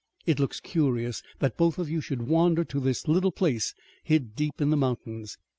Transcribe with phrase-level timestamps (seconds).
[0.25, 4.59] It looks curious that both of you should wander to this little place hid deep
[4.59, 5.37] in the mountains.